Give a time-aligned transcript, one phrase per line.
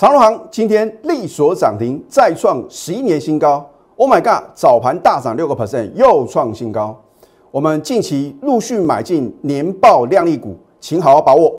[0.00, 3.70] 长隆行今天力所涨停，再创十一年新高。
[3.96, 4.48] Oh my god！
[4.54, 6.98] 早盘大涨六个 percent，又创新高。
[7.50, 11.54] 我们近期陆续买进年报靓丽股，请好好把握。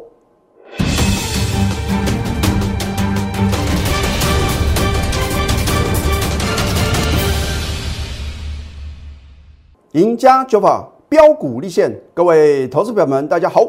[9.92, 13.62] 赢家九法标股立现，各位投资友们，大家好，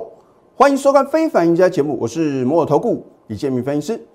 [0.57, 4.07] 欢迎收看《非凡赢家》节目，我是摩尔投顾李建明分析师。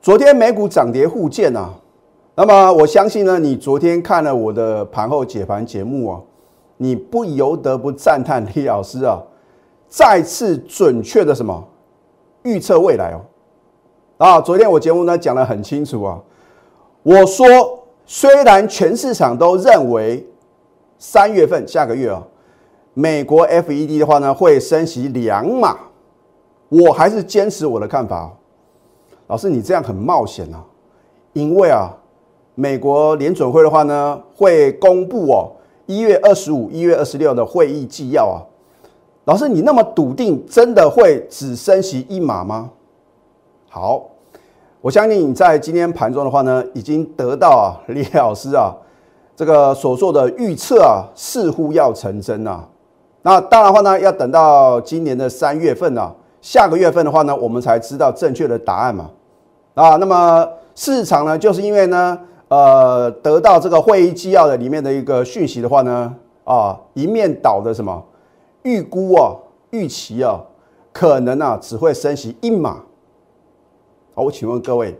[0.00, 1.74] 昨天美股涨跌互见啊，
[2.34, 6.20] 那么我相信呢，你昨天看了我的盘后解盘节目啊，
[6.76, 9.22] 你不由得不赞叹李老师啊，
[9.88, 11.68] 再次准确的什么
[12.42, 13.20] 预测未来哦。
[14.18, 16.18] 啊，昨天我节目呢讲得很清楚啊，
[17.02, 17.46] 我说
[18.06, 20.26] 虽然全市场都认为。
[21.00, 22.20] 三月份下个月啊，
[22.92, 25.76] 美国 FED 的话呢会升息两码，
[26.68, 28.28] 我还是坚持我的看法。
[29.28, 30.64] 老师，你这样很冒险啊，
[31.34, 31.94] 因为啊，
[32.54, 35.52] 美国联准会的话呢会公布哦
[35.86, 38.42] 一月二十五、一月二十六的会议纪要啊。
[39.26, 42.70] 老师，你那么笃定，真的会只升息一码吗？
[43.68, 44.02] 好，
[44.80, 48.74] 我相信你在今天盘中的话呢，已经得到啊 李老师啊。
[49.36, 52.66] 这个所做的预测啊，似乎要成真啊。
[53.22, 59.10] 那当然的话呢，要等到今年的三月份啊，下个月份的话呢，我们才知道正确的答案嘛。
[59.78, 66.12] 啊，那么市场呢，就是因为呢，呃，得到这个会议纪要的里面的一个讯息的话呢，
[66.42, 68.04] 啊，一面倒的什么
[68.64, 69.36] 预估啊，
[69.70, 70.42] 预期啊，
[70.92, 72.82] 可能啊，只会升息一码。
[74.14, 74.98] 好，我请问各位，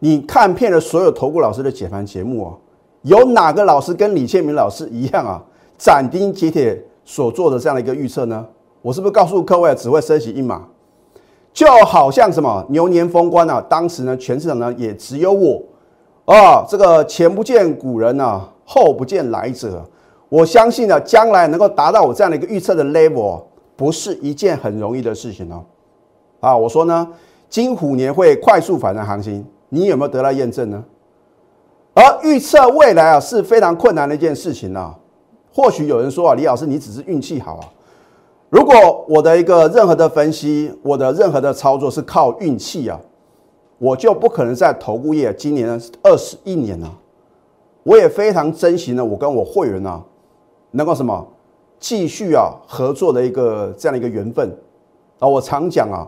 [0.00, 2.56] 你看遍了所有投顾老师的解盘节目啊？
[3.02, 5.40] 有哪个老师跟李建明老师一样啊？
[5.78, 8.44] 斩钉截铁所做的这样的一个预测呢？
[8.82, 10.66] 我是不是告诉各位只会升息一码？
[11.52, 15.62] 就好像什么牛年封关啊，当时呢全市场呢也只有我
[16.26, 19.84] 啊，这个前不见古人啊，后不见来者。
[20.28, 23.42] 我相信呢，将来能够达到我这样的一个预测的 level，
[23.74, 25.64] 不是一件很容易的事情哦。
[26.40, 27.08] 啊，我说呢，
[27.48, 30.84] 金虎年会快速反弹行情，你有没有得到验证呢？
[31.94, 34.94] 而预测未来啊是非常困难的一件事情啊。
[35.50, 37.64] 或许有人说啊，李老师你只是运气好啊。
[38.50, 42.98] 如果我的一个任何的分析，我的任何的操作是靠运气啊，
[43.78, 46.90] 我就不可能在投顾业今年二十一年啊。
[47.82, 50.02] 我也非常珍惜呢，我跟我会员啊
[50.72, 51.26] 能够什么
[51.78, 54.50] 继续啊合作的一个这样的一个缘分
[55.18, 55.28] 啊。
[55.28, 56.06] 我常讲啊，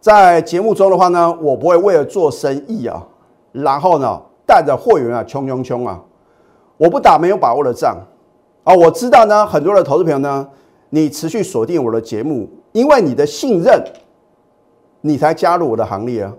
[0.00, 3.06] 在节目中的话呢，我不会为了做生意啊，
[3.52, 4.20] 然后呢。
[4.44, 5.98] 带着会员啊，冲冲冲啊！
[6.76, 7.96] 我不打没有把握的仗
[8.64, 8.74] 啊！
[8.74, 10.46] 我知道呢，很多的投资朋友呢，
[10.94, 13.82] 你持续锁定我的节目，因为你的信任，
[15.00, 16.34] 你才加入我的行列啊。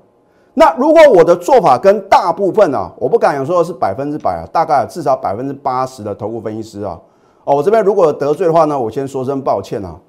[0.53, 7.01] 那如果我的做法跟大部分啊，我不敢说是百分之百啊，大概至少百分之八十的投顾分析师啊，
[7.45, 9.99] 哦，我这边如果得罪的话呢，我先说声抱歉啊，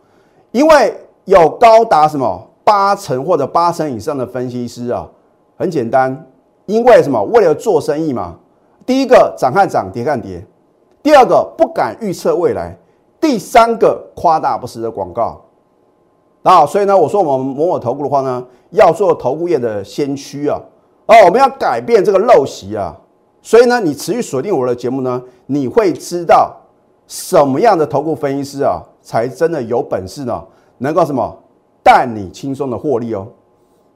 [0.50, 0.94] 因为
[1.24, 5.08] 有高达什么八成或者八成以上的分析师啊，
[5.56, 6.26] 很简单。
[6.66, 7.22] 因为什么？
[7.24, 8.36] 为了做生意嘛。
[8.86, 10.42] 第一个涨看涨，跌看跌。
[11.02, 12.74] 第二个不敢预测未来。
[13.24, 15.40] 第三个夸大不实的广告。
[16.42, 20.60] 啊，所以呢，我说我们某某投顾的话呢，要做投顾业的先驱啊。
[21.06, 22.94] 哦，我们要改变这个陋习啊。
[23.40, 26.54] 所以呢，你持续锁定我的节目呢，你会知道
[27.06, 30.44] 什么样的投顾分析师啊，才真的有本事呢，
[30.76, 31.34] 能够什么
[31.82, 33.26] 带你轻松的获利哦。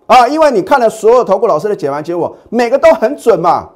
[0.07, 3.69] 啊，因为你看了所有投顾老师的解盘结果，每个都很准嘛。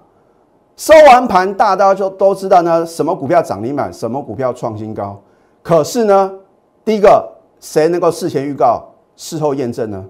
[0.76, 5.20] 收完盘，大家就都知道呢，什么股票涨停板，什么股票创新高。
[5.62, 6.32] 可是呢，
[6.84, 7.30] 第一个
[7.60, 8.84] 谁能够事前预告，
[9.16, 10.04] 事后验证呢？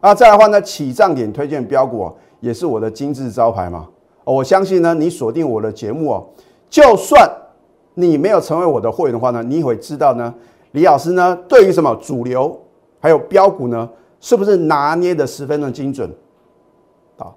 [0.00, 2.10] 啊，再来的话呢，起涨点推荐标股
[2.40, 3.86] 也是我的金字招牌嘛。
[4.24, 6.26] 我相信呢，你锁定我的节目哦，
[6.68, 7.30] 就算
[7.94, 10.34] 你没有成为我的会员的话呢，你会知道呢，
[10.72, 12.60] 李老师呢，对于什么主流
[13.00, 13.88] 还有标股呢？
[14.20, 16.12] 是不是拿捏的十分的精准？
[17.16, 17.36] 好，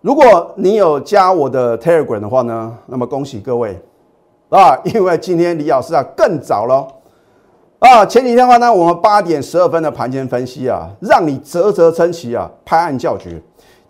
[0.00, 3.76] 如果你有加我的 Telegram 的话呢，那么恭喜各位
[4.48, 4.78] 啊！
[4.84, 6.86] 因为今天李老师啊更早了
[7.78, 13.42] 啊，前几天的话呢，我们八点十二分的盘前分析啊，让你啧啧称奇啊，拍案叫绝。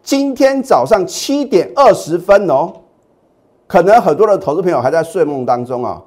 [0.03, 2.73] 今天早上七点二十分哦，
[3.67, 6.03] 可能很多的投资朋友还在睡梦当中啊，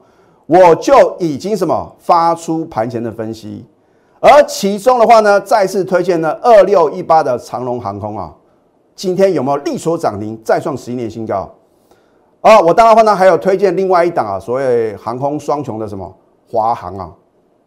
[0.45, 3.65] 我就已经什么发出盘前的分析。
[4.19, 8.33] 而其中的话呢，再次推荐了二六一八的长龙航空啊，
[8.95, 11.49] 今天有没有力所涨停，再创十一年新高
[12.41, 12.59] 啊？
[12.59, 16.13] 我当然话呢，还有推荐另外一档啊，所谓航空双雄的什么
[16.49, 17.11] 华航啊？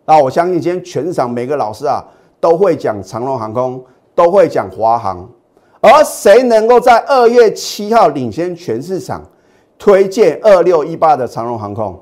[0.05, 2.05] 那我相信今天全场每个老师啊
[2.41, 3.83] 都会讲长龙航空，
[4.15, 5.29] 都会讲华航，
[5.81, 9.23] 而谁能够在二月七号领先全市场
[9.79, 11.99] 推荐二六一八的长荣航空？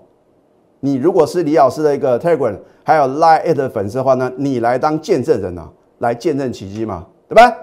[0.81, 5.69] 你如果是李老师的一个 Telegram 还有 Line 的粉丝的话呢，你来当见证人啊，
[5.99, 7.55] 来见证奇迹嘛，对吧？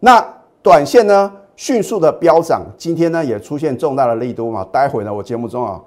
[0.00, 0.22] 那
[0.62, 4.64] 短线呢迅速的飙涨，今天呢也出现重大的利多嘛。
[4.72, 5.80] 待会呢我节目中啊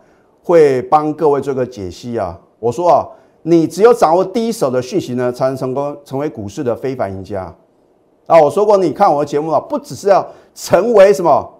[0.43, 2.39] 会帮各位做个解析啊。
[2.59, 3.05] 我说啊，
[3.43, 7.53] 你只有掌握第一手的讯息呢，才能成功成为股市的非凡赢家
[8.27, 8.39] 啊。
[8.39, 11.53] 我说过，你看我的节目啊，不只是要成为什么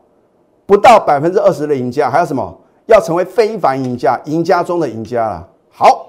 [0.65, 2.57] 不到百分之二十的赢家，还有什么？
[2.87, 5.47] 要成为非凡赢家，赢家中的赢家了。
[5.69, 6.07] 好，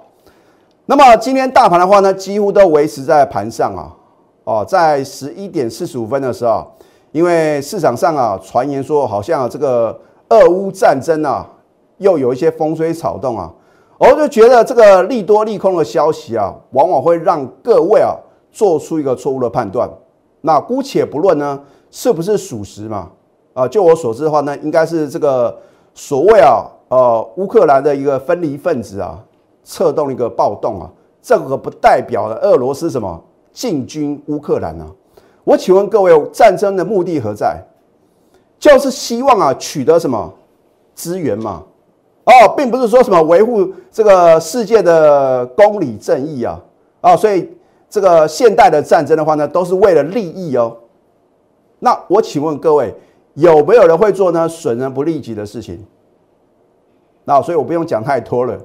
[0.84, 3.96] 那么今天大盘的话呢，几乎都维持在盘上啊。
[4.44, 6.70] 哦，在十一点四十五分的时候，
[7.16, 9.98] 因为市场上啊传言说，好像这个
[10.28, 11.48] 俄乌战争啊
[11.96, 13.50] 又有一些风吹草动啊，
[13.98, 18.14] 我就觉得这个利多利空的消息啊，往往会让各位啊
[18.52, 19.90] 做出一个错误的判断。
[20.42, 21.58] 那姑且不论呢
[21.90, 23.10] 是不是属实嘛，
[23.54, 25.56] 啊，就我所知的话呢，应该是这个。
[25.98, 29.18] 所谓啊，呃，乌克兰的一个分离分子啊，
[29.64, 30.90] 策动一个暴动啊，
[31.22, 33.18] 这个不代表了俄罗斯什么
[33.50, 34.86] 进军乌克兰啊？
[35.46, 37.56] 我请问各位，战争的目的何在？
[38.58, 40.34] 就是希望啊，取得什么
[40.92, 41.62] 资源嘛？
[42.24, 46.60] 哦，并不是说什么维护这个世界的公理正义啊，
[47.00, 47.48] 啊，所以
[47.88, 50.76] 这个现代的战争的话呢，都是为了利益哦。
[51.78, 52.92] 那我请问各位。
[53.36, 54.48] 有没有人会做呢？
[54.48, 55.84] 损人不利己的事情。
[57.24, 58.58] 那所以我不用讲太多了，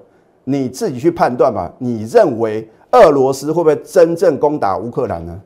[0.45, 1.69] 你自己去判断吧。
[1.77, 5.41] 你认为俄罗斯会不会真正攻打乌克兰呢？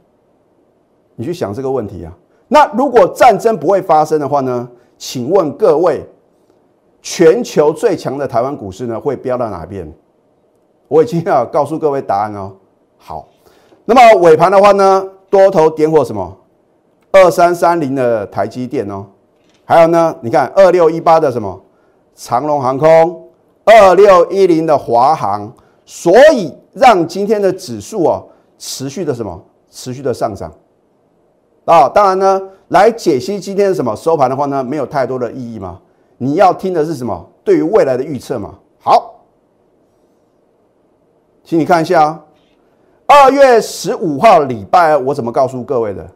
[1.16, 2.14] 你去想这个问题啊。
[2.48, 4.70] 那如果战争不会发生的话呢？
[4.98, 6.02] 请问各位，
[7.02, 9.92] 全球最强的台湾股市呢会飙到哪边？
[10.88, 12.54] 我已经要告诉各位答案哦。
[12.98, 13.28] 好，
[13.84, 16.38] 那么尾盘的话呢，多头点火什么？
[17.12, 19.06] 二三三零的台积电哦。
[19.66, 21.62] 还有呢，你看二六一八的什么
[22.14, 23.30] 长龙航空，
[23.66, 25.52] 二六一零的华航，
[25.86, 28.26] 所以让今天的指数哦
[28.58, 30.50] 持续的什么持续的上涨
[31.66, 31.90] 啊。
[31.90, 35.80] 当然呢，来解析今天的什么收盘的话呢，没有太多的意义嘛。
[36.18, 37.30] 你要听的是什么？
[37.44, 38.56] 对于未来的预测嘛。
[38.80, 39.16] 好，
[41.44, 42.24] 请你看一下啊，
[43.06, 46.08] 二月十五号礼拜我怎么告诉各位的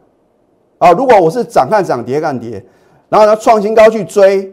[0.78, 0.92] 啊？
[0.92, 2.64] 如果我是涨看涨，跌看跌。
[3.08, 4.52] 然后呢，创新高去追，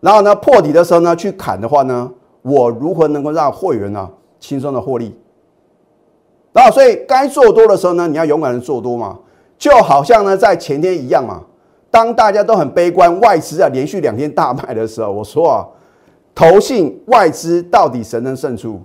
[0.00, 2.10] 然后呢，破底的时候呢，去砍的话呢，
[2.42, 4.10] 我如何能够让会员呢
[4.40, 5.14] 轻松的获利？
[6.52, 9.18] 那所以该做多的时候呢，你要勇敢的做多嘛，
[9.58, 11.42] 就好像呢在前天一样嘛。
[11.90, 15.66] 当大家都很悲观，外资啊连续两天大卖的时候，我说啊，
[16.34, 18.80] 投信外资到底谁能胜出？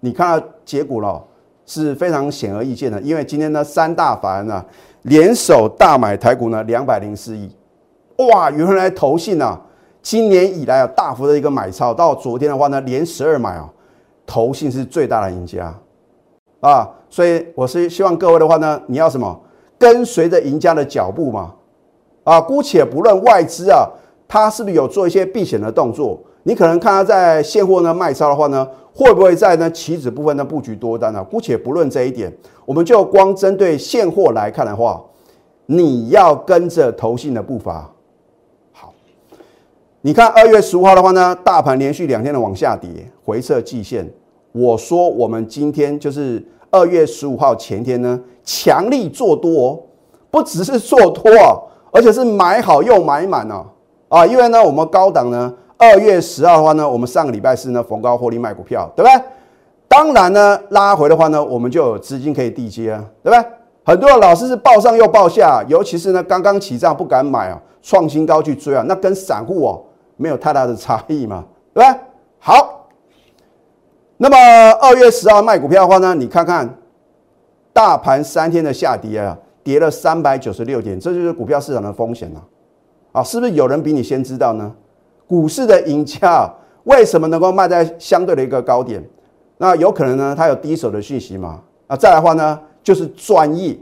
[0.00, 1.22] 你看到结果了，
[1.66, 4.64] 是非常显而易见的，因为今天呢三大法人啊
[5.02, 7.50] 联手大买台股呢两百零四亿。
[8.30, 9.60] 哇，原来投信啊，
[10.00, 13.68] 今年以来啊大幅的一个买超，到昨天的话呢，连十二买啊，
[14.24, 15.74] 投信是最大的赢家
[16.60, 19.40] 啊，所以我是希望各位的话呢，你要什么
[19.82, 21.52] 跟随着赢家的脚步嘛，
[22.22, 23.84] 啊，姑且不论外资啊，
[24.28, 28.64] 它是不是有做一些避险的动作，你可能看它在现货呢卖超的话呢，
[28.94, 31.24] 会不会在呢期指部分的布局多单呢？
[31.24, 32.32] 姑且不论这一点，
[32.64, 35.02] 我们就光针对现货来看的话，
[35.66, 37.90] 你要跟着投信的步伐。
[38.70, 38.94] 好
[40.02, 42.88] 你看二月十五号的话呢，大盘连续两天的往下跌，
[43.24, 44.08] 回撤季线。
[44.52, 46.40] 我说我们今天就是
[46.72, 49.78] 二月十五号前天呢，强力做多，哦，
[50.28, 51.54] 不只是做多啊，
[51.92, 53.64] 而且是买好又买满哦。
[54.08, 59.24] 啊，因为呢，我们高档呢，二月十号的话呢，我们上个礼拜四呢逢高获利卖股票，对不对？
[59.86, 63.48] 当然呢，拉回的话呢，我们就有资金可以递接啊，对不对？
[63.84, 69.82] 很多的老师是报上又报下，尤其是呢刚刚起涨不敢买啊，创新高去追啊，那跟散户哦。
[70.16, 71.42] 没有太大的差异嘛，
[71.74, 71.98] 对吧？
[72.38, 72.81] 好，
[74.16, 74.36] 那么
[74.80, 76.78] 二月十号卖股票的话呢，你看看
[77.72, 82.44] 大盘三天的下跌啊，跌了三百九十六点，这就是股票市场的风险了
[83.12, 83.22] 啊！
[83.22, 84.72] 是不是有人比你先知道呢？
[85.26, 86.48] 股市的赢家
[86.84, 89.02] 为什么能够卖在相对的一个高点？
[89.56, 91.60] 那有可能呢，他有第一手的讯息嘛？
[91.86, 93.76] 啊，再来的话呢，就是专业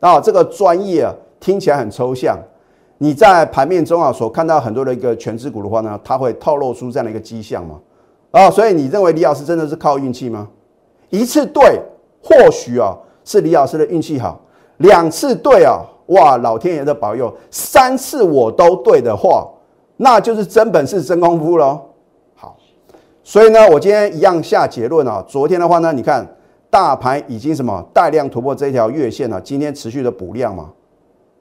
[0.00, 2.38] 啊，这个专业啊，听起来很抽象。
[2.98, 7.78] 你在盘面中啊所看到很多的一个全资股的话呢，它会透露出这样的一个迹象嘛？
[8.34, 10.48] 啊，所以你认为李老师真的是靠运气吗？
[11.10, 11.80] 一次对，
[12.20, 14.36] 或许啊是李老师的运气好；
[14.78, 19.48] 两次对啊，哇，老天爷的保佑；三次我都对的话，
[19.98, 21.80] 那就是真本事、真功夫喽。
[22.34, 22.56] 好，
[23.22, 25.24] 所以呢，我今天一样下结论啊。
[25.28, 26.26] 昨天的话呢，你看
[26.68, 30.70] 大盘已经什么带量突破这一条月线了，今天持续的补量嘛？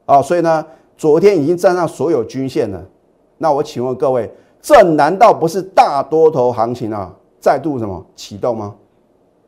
[0.06, 0.64] 啊，所以呢。
[0.96, 2.80] 昨天已经站上所有均线了。
[3.40, 4.32] 那我请问各位，
[4.64, 7.14] 这难道不是大多头行情啊？
[7.42, 8.74] 再度什么启动吗？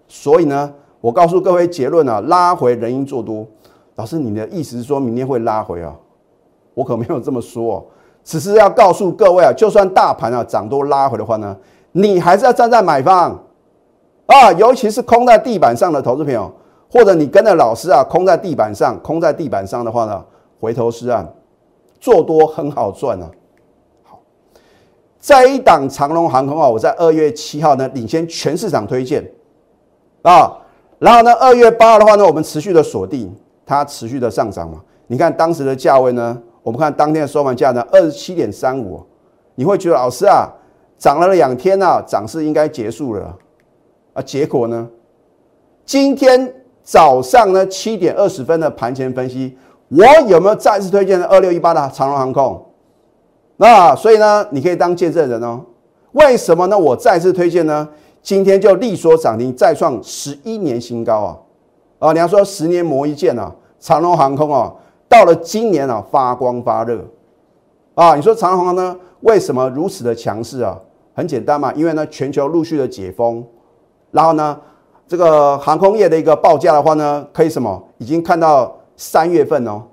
[0.09, 3.47] 所以呢，我告诉各位结论啊，拉回人因做多。
[3.95, 5.95] 老师，你的意思是说明天会拉回啊？
[6.73, 7.85] 我可没有这么说哦，
[8.25, 11.55] 只是要告诉各位啊，就算大盘啊涨多拉回的话呢，
[11.93, 13.41] 你还是要站在买方
[14.25, 16.51] 啊，尤其是空在地板上的投资朋友，
[16.91, 20.25] 或者你跟着老师啊，空在地板上，空在地板上的话呢，
[20.59, 21.25] 回头是岸，
[22.01, 23.31] 做多很好赚啊。
[25.27, 29.23] 好，在一档长龙航空啊，我在二月七号呢领先全市场推荐
[30.21, 30.57] 啊，
[30.99, 33.35] 然后呢二月八号的话呢，我们持续的锁定。
[33.67, 34.79] 它持续的上涨嘛？
[35.07, 36.39] 你看当时的价位呢？
[36.61, 39.03] 我们看当天的收盘价呢，二十七点三五。
[39.55, 40.47] 你会觉得老师啊，
[40.99, 43.35] 涨了两天啊，涨势应该结束了
[44.13, 44.21] 啊？
[44.21, 44.87] 结果呢？
[45.83, 46.53] 今天
[46.83, 49.57] 早上呢七点二十分的盘前分析，
[49.89, 52.64] 我有没有再次推荐的二六一八的长龙航空？
[53.57, 55.61] 那所以呢，你可以当见证人哦。
[56.11, 56.77] 为什么呢？
[56.77, 57.87] 我再次推荐呢？
[58.21, 61.37] 今天就力所涨停，再创十一年新高啊！
[61.99, 64.73] 啊，你要说十年磨一剑啊，长龙航空啊，
[65.07, 67.05] 到了今年啊发光发热
[67.93, 70.75] 啊，你说长龙航呢为什么如此的强势啊？
[71.13, 73.45] 很简单嘛，因为呢全球陆续的解封，
[74.09, 74.59] 然后呢
[75.07, 79.83] 这个航空业的一个报价的话呢，可以什么已经看到三月份哦，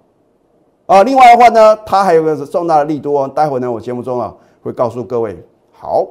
[0.93, 5.43] 啊，另外的话呢，它还有个重大的利多，待会呢我节目中啊会告诉各位。
[5.73, 6.07] 好。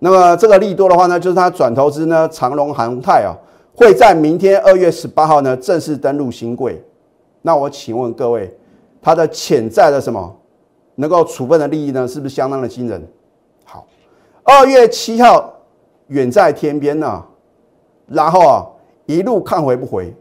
[0.00, 3.30] 那么这个利多的话呢，就是它转投资呢长隆航泰啊，
[3.76, 6.84] 会在明天二月十八号呢正式登陆新贵。
[7.42, 8.52] 那我请问各位，
[9.00, 10.36] 它的潜在的什么
[10.96, 13.00] 能够处分的利益呢，是不是相当的惊人？
[13.62, 13.86] 好，
[14.42, 15.48] 二月七号
[16.08, 17.24] 远在天边呢，
[18.08, 18.66] 然后啊
[19.06, 20.12] 一路看回不回，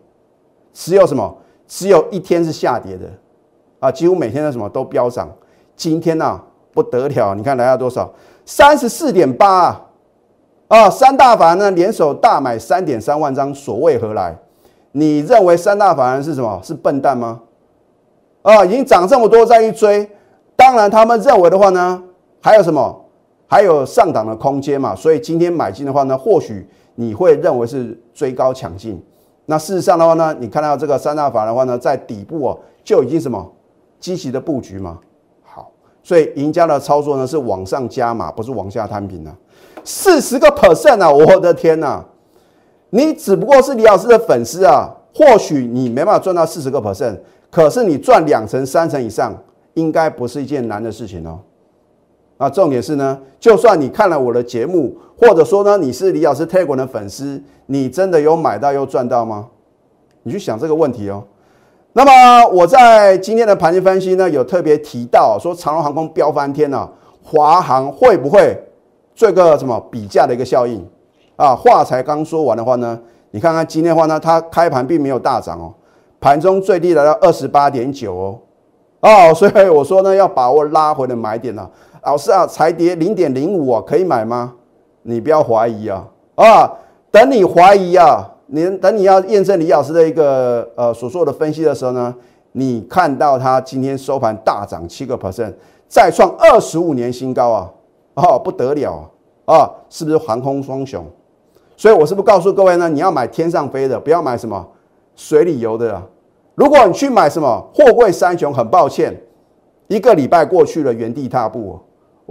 [0.72, 1.38] 只有什么？
[1.72, 3.10] 只有一天是下跌的
[3.80, 5.30] 啊，几乎每天的什么都飙涨。
[5.74, 6.38] 今天呢
[6.74, 8.12] 不得了，你看来到多少？
[8.46, 9.82] 三十四点八啊！
[10.68, 14.38] 啊三大法人呢联手大买三点三万张，所谓何来？
[14.92, 16.60] 你认为三大法人是什么？
[16.62, 17.40] 是笨蛋吗？
[18.42, 20.12] 啊，已经涨这么多再去追，
[20.58, 22.04] 当然他们认为的话呢，
[22.42, 23.06] 还有什么？
[23.48, 24.94] 还有上档的空间嘛？
[24.94, 29.02] 所以今天买进的话呢，或许你会认为是追高抢进。
[29.46, 33.52] 那事实上的话呢，你看到这个三大法的话呢，在底部哦就已经什么
[34.00, 35.00] 积极的布局嘛？
[35.44, 35.72] 好
[36.04, 39.36] 所以赢家的操作呢是往上加码，不是往下摊平啊。
[39.84, 41.12] 四十个 percent 啊！
[41.12, 42.06] 我的天呐，
[42.92, 47.18] 你只不过是李老师的粉丝啊，或许你没办法赚到四十个 percent，
[47.50, 49.36] 可是你赚两成、三成以上，
[49.74, 51.40] 应该不是一件难的事情哦。
[52.42, 59.48] 啊，重点是呢，就算你看了我的节目，或者说呢你是李老师推广的粉丝，你真的有买到又赚到吗？
[60.24, 61.24] 你去想这个问题哦。
[61.94, 68.58] 那么我在今天的盘前分析呢，有特别提到说，长隆航空飙翻天了，华航会不会
[69.14, 70.84] 做个什么比价的一个效应
[71.36, 71.56] 啊？
[71.56, 75.72] 话才刚说完的话呢，你看看今天的话呢，它开盘并没有大涨哦，
[76.20, 78.40] 盘中最低来到二十八点九哦，
[79.02, 81.70] 哦，所以我说呢，要把握拉回的买点啊。
[82.04, 84.54] 老师啊，才跌零点零五啊，可以买吗？
[85.04, 86.72] 你不要怀疑啊，啊，
[87.12, 88.28] 等你怀疑啊。
[88.54, 92.14] 你等你要验证李老师的一个呃所做的分析的时候呢，
[92.52, 95.54] 你看到它今天收盘大涨七个 percent，
[95.88, 97.72] 再创二十五年新高啊，
[98.16, 99.10] 哦不得了
[99.46, 101.06] 啊，啊是不是航空双雄？
[101.78, 102.90] 所以我是不是告诉各位呢？
[102.90, 104.68] 你要买天上飞的，不要买什么
[105.16, 106.04] 水里游的啊。
[106.56, 109.18] 如果你去买什么货柜三雄，很抱歉，
[109.88, 111.80] 一个礼拜过去了，原地踏步，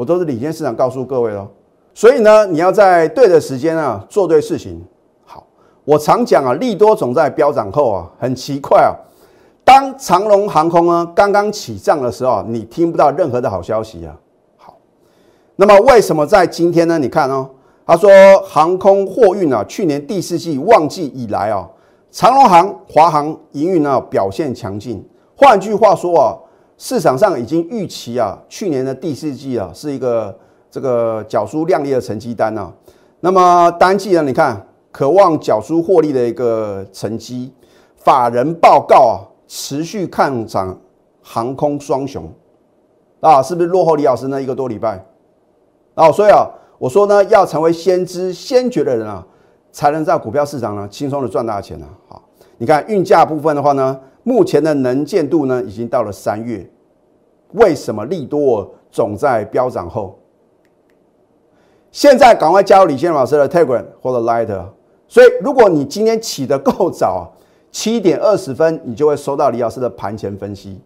[0.01, 1.47] 我都是领先市场告诉各位喽。
[1.93, 4.83] 所以呢，你要在对的时间啊，做对事情。
[5.27, 5.47] 好
[5.85, 8.97] 我常讲啊，利多总在飙涨后啊，很奇怪啊。
[9.63, 14.17] 当长龙航空呢刚刚起涨的时候，你听不到任何的好消息啊。
[14.57, 14.79] 好，
[15.57, 16.99] 那么为什么在今天呢？
[16.99, 17.47] 你看哦，
[17.85, 18.11] 他说
[18.43, 21.69] 航空货运啊，去年第四季旺季以来啊，
[22.11, 25.07] 长龙航、华航营运呢表现强劲。
[25.37, 26.33] 换句话说啊，
[26.81, 30.35] 市场上已经预期啊，去年的第四季啊是一个
[30.71, 32.73] 这个缴出亮丽的成绩单啊。
[33.21, 34.67] 那么单季呢，你看。
[34.93, 37.53] 渴望缴出获利的一个成绩，
[37.95, 39.15] 法人报告啊，
[39.47, 40.77] 持续看涨
[41.23, 42.29] 航空双雄
[43.21, 45.01] 啊，是不是落后李老师呢一个多礼拜？
[45.95, 46.45] 啊，所以啊，
[46.77, 49.25] 我说呢，要成为先知先觉的人啊，
[49.71, 51.87] 才能在股票市场呢轻松的赚大钱呢。
[52.09, 52.21] 好，
[52.59, 56.69] 你看运价部分的话呢，目前的能见度呢已经到了三月，
[57.53, 60.19] 为什么利多总在飙涨后？
[61.91, 64.65] 现在赶快加入李先生老师的 Telegram 或者 Light。
[65.09, 67.33] 所以，如果你今天起得够早，
[67.73, 70.81] 七点二十分，你就会收到李老师的盘前分析。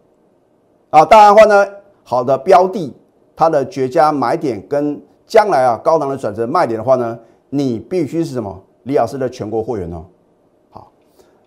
[0.88, 1.66] 啊，当然的话呢，
[2.02, 2.94] 好的标的，
[3.36, 7.18] 它的绝佳买点跟将来啊高档的转折卖点的话呢，
[7.50, 8.62] 你必须是什么？
[8.84, 10.04] 李老师的全国会员哦。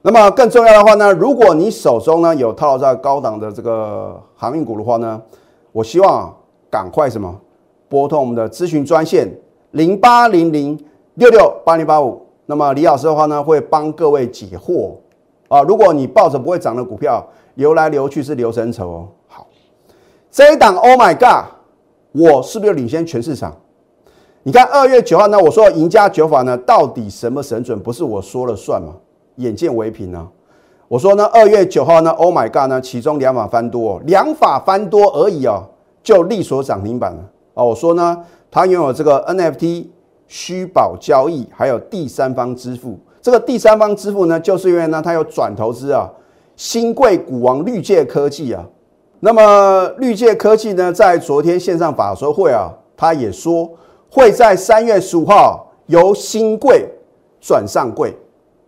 [0.07, 5.21] 那么更重要的话呢，如果你手中呢有套在高档的这个航运股的话呢，
[5.73, 6.33] 我希望
[6.71, 7.35] 赶快什么
[7.89, 9.29] 拨通我们的咨询专线
[9.71, 10.79] 零八零零
[11.15, 12.25] 六六八零八五。
[12.45, 14.93] 那么李老师的话呢，会帮各位解惑
[15.49, 15.61] 啊。
[15.63, 17.21] 如果你抱着不会涨的股票，
[17.55, 19.07] 流来流去是流神筹哦。
[19.27, 19.45] 好，
[20.31, 21.51] 这一档 Oh my God，
[22.13, 23.53] 我是不是领先全市场？
[24.43, 27.77] 你看二月九号呢，我说赢家九法呢，到底什么神准？
[27.77, 28.93] 不是我说了算吗？
[29.37, 30.27] 眼见为凭呢。
[30.87, 35.63] 我说呢，二月九号呢，Oh my God 呢，其中两法翻多，哦两法翻多而已啊，
[36.03, 37.23] 就力所涨停板了
[37.55, 37.63] 啊。
[37.63, 39.87] 我说呢，它拥有这个 NFT。
[40.29, 46.11] 虚保交易还有第三方支付，这个第三方支付呢，就是因为呢，它有转投资啊，
[46.57, 48.61] 新贵股王绿界科技啊。
[49.21, 53.71] 那么绿界科技呢，在昨天线上法说会啊，他也说
[54.11, 56.85] 会在三月十五号由新贵
[57.39, 58.13] 转上柜，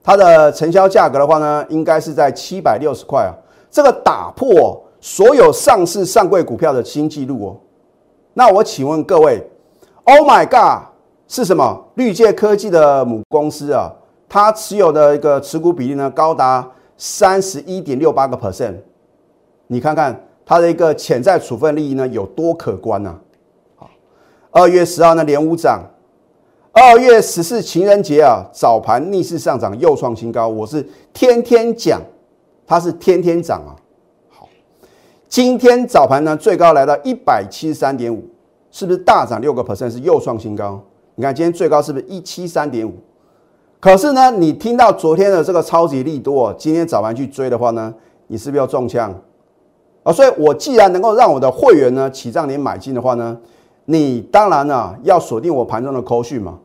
[0.10, 3.30] 它的成交价格的话呢，应该是在七百六十块啊，
[3.70, 7.58] 这个打破所有上市上柜股票的新纪录哦。
[8.34, 9.48] 那我请问各位
[10.06, 10.88] ，Oh my God！
[11.28, 11.86] 是什么？
[11.94, 13.94] 绿界科技的母公司啊，
[14.28, 18.78] 它持有的一个持股比例呢，高达三十一点六八个 percent。
[19.68, 23.16] 你看看它的一个潜在处分利益呢，有多可观呢？
[23.76, 23.88] 好，
[24.50, 25.84] 二月十号呢连五涨，
[26.72, 30.48] 二月十四情人节啊，早盘逆势上涨又创新高。
[30.48, 32.00] 我是天天讲，
[32.68, 33.74] 它是天天涨啊。
[34.30, 34.48] 好，
[35.28, 38.24] 今天早盘呢最高来到一百七十三点五，
[38.70, 39.90] 是不是大涨六个 percent？
[39.90, 40.80] 是又创新高。
[41.16, 42.94] 你看今天最高是不是一七三点五？
[43.80, 47.94] 可是呢，你听到昨天的这个超级利多，今天早盘去追的话呢，
[48.28, 49.12] 你是不是要中枪
[50.04, 50.14] 啊？
[50.14, 53.36] 所以我既然能够让我的会员呢起账点买进的话呢，
[53.92, 56.60] 你当然呢要锁定我盘中的扣讯嘛。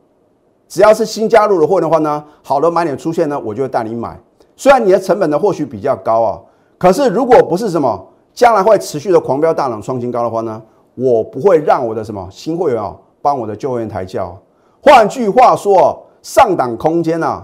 [0.68, 4.20] 只要是新加入的货的话呢，好的买点出现呢，我就会带你买。
[4.56, 6.38] 虽然你的成本呢或许比较高啊，
[6.76, 10.60] 可是如果不是什么将来会持续的狂飙大涨创新高的话呢，
[10.96, 14.38] 我不会让我的什么新会员啊帮我的旧会员抬轿。
[14.82, 17.42] 换句话说，上档空间呢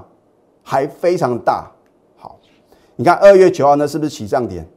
[0.62, 1.70] 还非常大。
[2.18, 2.36] 好，
[2.96, 4.68] 你看二月九号呢是不是起涨点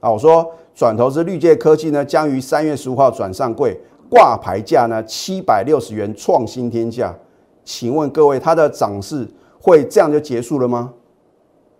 [0.00, 0.10] 啊？
[0.10, 7.16] 我说转投资绿界科技呢将于三月十五号转上柜，挂牌价呢七百六十元创新天价。
[7.64, 9.26] 请问各位，它的涨势
[9.58, 10.92] 会这样就结束了吗？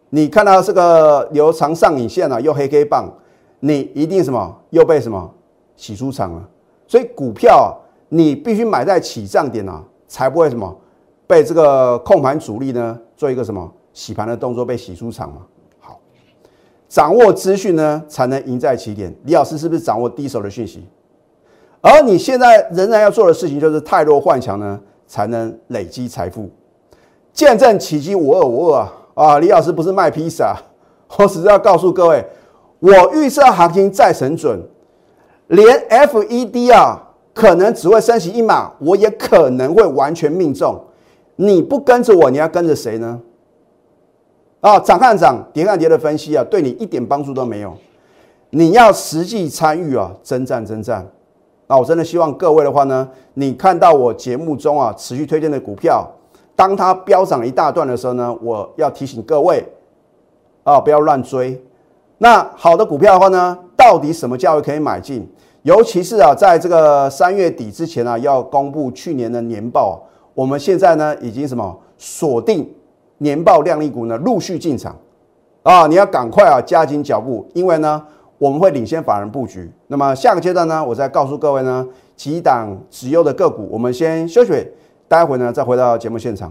[0.08, 3.12] 你看到这个留长上影线啊，又黑 K 棒，
[3.58, 5.30] 你一定什么又被什么
[5.76, 6.48] 洗出场了？
[6.86, 7.76] 所以股票
[8.08, 9.84] 你必须买在起涨点啊。
[10.10, 10.76] 才不会什么
[11.24, 15.42] 被这个控盘主力呢做一个什么洗盘的动作被洗出场嘛？
[15.78, 16.00] 好，
[16.88, 19.14] 掌握资讯呢才能赢在起点。
[19.22, 20.84] 李老师是不是掌握第一手的讯息？
[21.80, 26.48] 而你现在仍然要做的事情就是太弱幻想呢，才能累积财富。
[27.32, 28.92] 见证奇迹五二五二啊！
[29.14, 30.56] 啊，李老师不是卖披萨，
[31.18, 32.24] 我只是要告诉各位，
[32.80, 34.60] 我预测行情再神准，
[35.48, 37.06] 连 FED 啊。
[37.32, 40.78] 可能只会升息一码，我也可能会完全命中。
[41.36, 43.18] 你不跟着我，你要跟着谁呢？
[44.60, 47.72] 啊，涨看涨，跌看跌的分析啊，对你一点帮助都没有。
[48.50, 51.06] 你要实际参与啊，征战征战。
[51.70, 56.04] 那我真的希望各位的话呢，你看到我节目中啊持续推荐的股票，
[56.56, 59.64] 当它飙涨一大段的时候呢，我要提醒各位
[60.64, 61.62] 啊，不要乱追。
[62.18, 65.24] 那好的股票的话呢，到底什么价位可以买进？
[65.62, 70.02] 尤其是啊，在这个三月底之前啊，要公布去年的年报。
[70.34, 72.68] 我们现在呢，已经什么锁定
[73.18, 74.96] 年报靓丽股呢，陆续进场
[75.62, 75.86] 啊！
[75.86, 78.02] 你要赶快啊，加紧脚步，因为呢，
[78.40, 79.70] 我们会领先法人布局。
[79.88, 83.68] 那么下个阶段呢，我再告诉各位呢，几档持有的个股。
[83.70, 84.66] 我们先休息，
[85.06, 86.50] 待会呢再回到节目现场。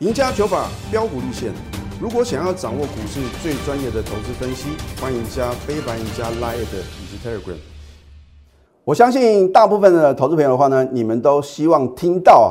[0.00, 1.52] 赢家九法标股立线，
[2.00, 7.54] 如果想要掌握股市最专业的投资分析，欢迎加非凡、加 Line 以及 Telegram。
[8.82, 12.50] 我相信大部分的投资朋友的话呢，你们都希望听到啊，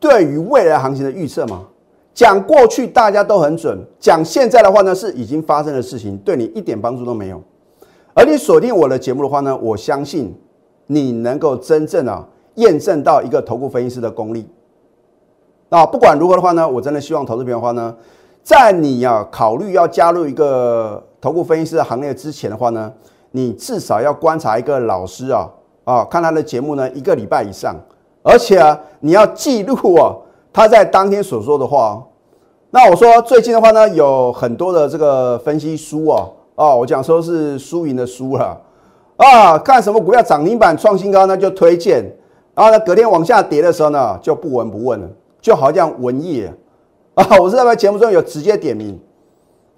[0.00, 1.68] 对于未来行情的预测嘛。
[2.12, 7.40] 讲过去大家都很准，讲现在的话呢，是已经发生的事情，对你一点帮助都没有。
[8.14, 10.34] 而你锁定我的节目的话呢，我相信
[10.86, 14.48] 你能够真正啊验证到一个投顾分析师的功力。
[15.68, 17.94] 那不管如何的话呢，我真的希望投资朋友的话呢，
[18.42, 22.92] 在你啊考虑要加入一个投顾分析师的行列之前的话呢，
[23.32, 25.50] 你至少要观察一个老师啊。
[25.84, 27.76] 啊，看他的节目呢，一个礼拜以上，
[28.22, 30.16] 而且啊，你要记录啊，
[30.50, 32.02] 他在当天所说的话。
[32.70, 38.60] 那我说最近的话呢，有很多的这个分析书哦，哦，我讲说是输赢的输了
[39.16, 42.04] 啊，看什么股票涨停板创新高呢就推荐，
[42.54, 45.08] 然后呢隔天往下跌的时候呢就不闻不问了，
[45.40, 46.52] 就好像文业
[47.14, 48.98] 啊，我是在节目中有直接点名。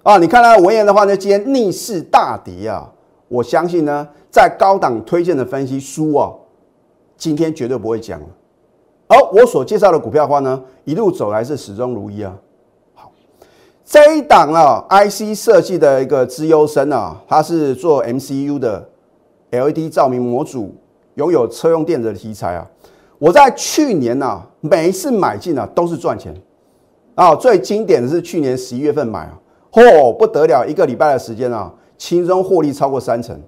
[0.03, 2.89] 啊，你看到文言的话呢，今天逆势大跌啊，
[3.27, 6.31] 我相信呢在高档推荐的分析书啊，
[7.17, 8.25] 今天绝对不会讲了，
[9.07, 12.33] 而我所介绍的股票的话呢，一路走来是始终如一啊。
[13.89, 18.85] 这一档啊，IC 设计的一个资优生啊，它是做 MCU 的
[19.51, 20.75] LED 照明模组，
[21.15, 22.67] 拥有车用电子的题材啊。
[23.17, 26.35] 我在去年呐，每一次买进啊都是赚钱
[27.15, 27.33] 啊。
[27.33, 29.39] 最经典的是去年十一月份买啊，
[29.71, 33.41] 嚯不得了，一个礼拜的时间啊，轻松获利超过三成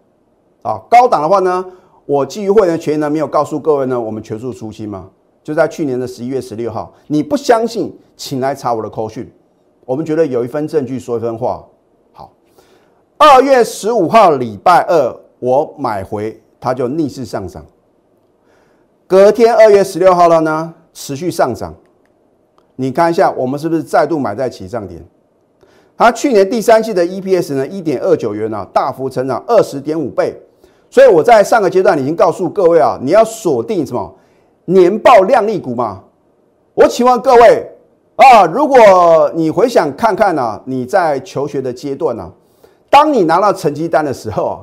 [0.61, 0.79] 啊。
[0.89, 1.65] 高档的话呢，
[2.05, 5.09] 我基于会员权益呢，没有告诉各位呢，我们全数出清嘛，
[5.43, 6.93] 就在去年的十一月十六号。
[7.07, 9.29] 你不相信，请来查我的扣讯。
[9.89, 11.65] 我们觉得有一份证据说一分话。
[12.13, 12.31] 好，
[13.17, 17.65] 二月十五号礼拜二我买回，它就逆势上涨。
[19.07, 21.73] 隔天二月十六号了呢，持续上涨。
[22.75, 25.03] 你看一下，我们是不是再度买在起涨点？
[25.97, 30.39] 它去年第三季的 EPS 呢，一点二九元啊，大幅成长二十点五倍。
[30.91, 34.15] 所以我在上个阶段已经告诉各位啊，你要锁定什么
[34.65, 36.03] 年报量丽股嘛？
[36.75, 37.67] 我请问各位。
[38.19, 42.29] 啊，如果你回想看看呢，你在求学的阶段呢，
[42.89, 44.59] 当你拿到成绩单的时候啊，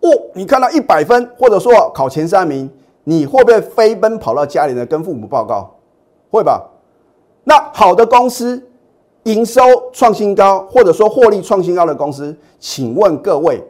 [0.00, 2.68] 哦，你看到一百分，或者说考前三名，
[3.04, 5.72] 你会不会飞奔跑到家里呢，跟父母报告？
[6.32, 6.68] 会吧？
[7.44, 8.60] 那好的公司，
[9.22, 13.62] 营收创新高，或者说获利创新高的公司，请问各位，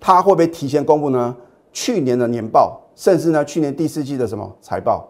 [0.00, 1.36] 他会不会提前公布呢？
[1.74, 5.06] 去年的年报，甚至呢，去年第四季的什么财报？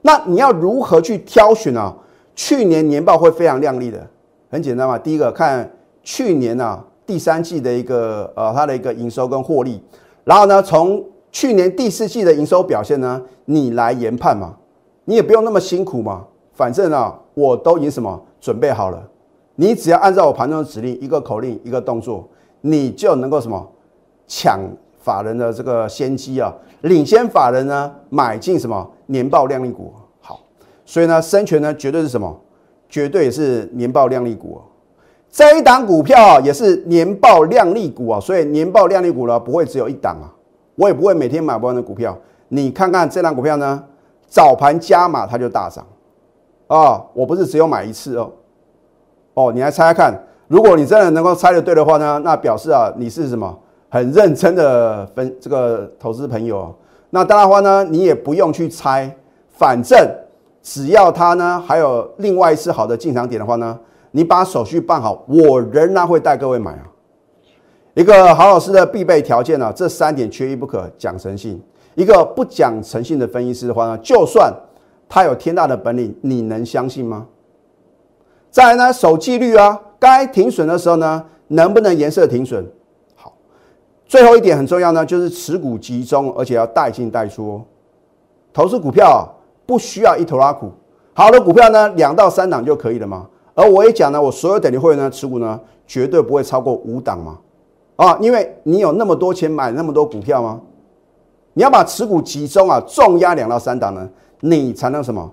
[0.00, 1.94] 那你要如何去挑选呢？
[2.34, 4.06] 去年年报会非常亮丽的，
[4.50, 4.98] 很简单嘛。
[4.98, 5.70] 第一个看
[6.02, 9.82] 去年啊第三季的一个呃它的一个营收跟获利，
[10.24, 14.56] 然后呢从去年第四季的营收表现呢，你来研判嘛，
[15.04, 19.02] 你也不用那么辛苦嘛，反正啊我都已经什么准备好了，
[19.56, 22.28] 你只要按照我盘中的指令，一个口令一个动作，
[22.60, 23.70] 你就能够什么
[24.26, 24.60] 抢
[24.98, 29.92] 法人的这个先机啊，领先法人呢买进什么年报亮丽股。
[30.92, 32.38] 所以呢，深全呢绝对是什么？
[32.86, 34.60] 绝对也是年报量丽股啊！
[35.30, 38.20] 这一档股票，也是年报量丽股啊！
[38.20, 40.28] 所以年报量丽股呢，不会只有一档啊，
[40.74, 42.14] 我也不会每天买不完的股票。
[42.48, 43.82] 你看看这档股票呢，
[44.28, 45.82] 早盘加码它就大涨
[46.66, 47.02] 啊！
[47.14, 48.30] 我不是只有买一次哦，
[49.32, 56.70] 哦，你来猜猜看，如果你真的能够猜得对的话呢，那表示啊，你是什么很认真的分这个投资朋友。
[57.08, 59.10] 那当然话呢，你也不用去猜，
[59.48, 59.98] 反正。
[60.62, 63.76] 只要它呢还有另外一次好的进场点的话呢，
[64.12, 66.86] 你把手续办好，我仍然会带各位买啊。
[67.94, 71.60] 一个好老师的必备条件呢，这三点缺一不可，讲诚信。
[71.94, 74.50] 一个不讲诚信的分析师的话呢，就算
[75.08, 77.26] 他有天大的本领，你能相信吗？
[78.50, 82.64] 再来呢，守纪律啊，该停损的时候呢，能不能颜色停损？
[83.16, 83.34] 好，
[84.06, 87.60] 最后一点很重要呢，就是持股集中，而且要带进带出。
[88.52, 89.28] 投资股票。
[89.72, 90.70] 不需要一头拉苦，
[91.14, 93.26] 好的股票呢，两到三档就可以了嘛。
[93.54, 97.38] 而我也讲呢，我所有等级会员呢持股呢，绝对不会超过五档嘛。
[97.96, 100.60] 啊，因为你有那么多钱买那么多股票吗？
[101.54, 104.06] 你要把持股集中啊，重压两到三档呢，
[104.40, 105.32] 你才能什么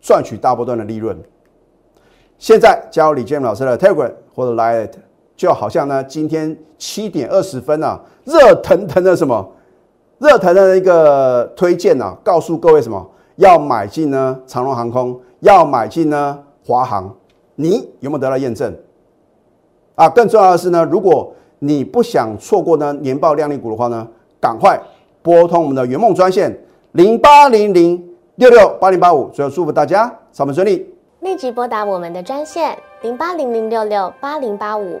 [0.00, 1.16] 赚取大波段的利润。
[2.38, 4.90] 现在加入李建老师的 Telegram 或者 Line，
[5.36, 9.48] 就好像呢，今天七点二十分啊，热腾腾的什么，
[10.18, 13.08] 热腾腾的一个推荐啊，告诉各位什么？
[13.36, 17.14] 要买进呢，长龙航空要买进呢，华航，
[17.54, 18.74] 你有没有得到验证？
[19.94, 24.06] 啊，更重要的是呢，如果你不想错过呢年报量丽股的话呢，
[24.40, 24.78] 赶快
[25.22, 26.54] 拨通我们的圆梦专线
[26.92, 28.02] 零八零零
[28.36, 35.00] 六六八零八五，最后祝福大家上班顺利，立即拨打我们的专线零八零零六六八零八五。